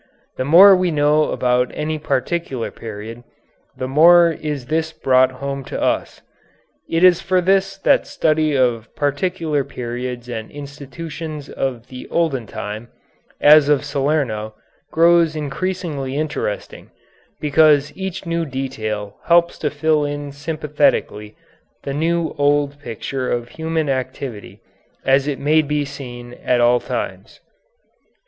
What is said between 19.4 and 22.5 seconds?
to fill in sympathetically the new